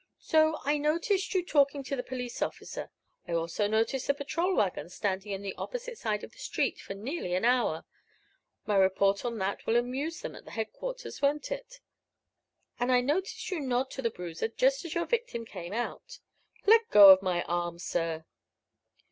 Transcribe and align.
So 0.17 0.57
I 0.65 0.79
noticed 0.79 1.31
you 1.35 1.45
talking 1.45 1.83
to 1.83 1.95
the 1.95 2.01
police 2.01 2.41
officer; 2.41 2.89
I 3.27 3.33
also 3.33 3.67
noticed 3.67 4.07
the 4.07 4.15
patrol 4.15 4.55
wagon 4.55 4.89
standing 4.89 5.31
on 5.31 5.43
the 5.43 5.53
opposite 5.59 5.95
side 5.95 6.23
of 6.23 6.31
the 6.31 6.39
street 6.39 6.79
for 6.79 6.95
nearly 6.95 7.35
an 7.35 7.45
hour 7.45 7.85
my 8.65 8.77
report 8.77 9.23
on 9.23 9.37
that 9.37 9.63
will 9.67 9.75
amuse 9.75 10.21
them 10.21 10.33
at 10.35 10.49
headquarters, 10.49 11.21
won't 11.21 11.51
it? 11.51 11.81
And 12.79 12.91
I 12.91 13.01
noticed 13.01 13.51
you 13.51 13.59
nod 13.59 13.91
to 13.91 14.01
the 14.01 14.09
bruiser, 14.09 14.47
just 14.47 14.83
as 14.85 14.95
your 14.95 15.05
victim 15.05 15.45
came 15.45 15.71
out." 15.71 16.17
"Let 16.65 16.89
go 16.89 17.09
of 17.09 17.21
my 17.21 17.43
arm, 17.43 17.77
sir!" 17.77 18.25